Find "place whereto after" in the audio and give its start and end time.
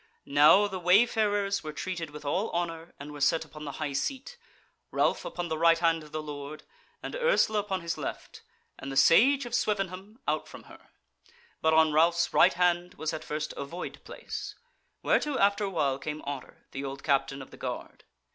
14.03-15.65